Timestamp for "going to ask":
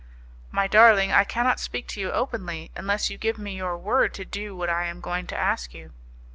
4.99-5.75